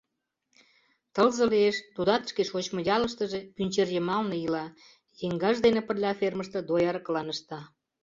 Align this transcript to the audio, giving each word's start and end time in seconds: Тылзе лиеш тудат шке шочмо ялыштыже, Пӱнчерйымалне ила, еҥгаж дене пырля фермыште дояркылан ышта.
Тылзе 1.13 1.43
лиеш 1.51 1.77
тудат 1.95 2.23
шке 2.29 2.43
шочмо 2.49 2.79
ялыштыже, 2.95 3.41
Пӱнчерйымалне 3.55 4.35
ила, 4.45 4.65
еҥгаж 5.25 5.55
дене 5.65 5.81
пырля 5.87 6.11
фермыште 6.19 6.59
дояркылан 6.69 7.27
ышта. 7.33 7.59